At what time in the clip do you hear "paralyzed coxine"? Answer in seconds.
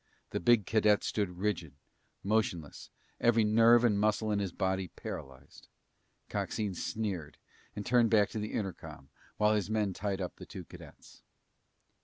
4.87-6.73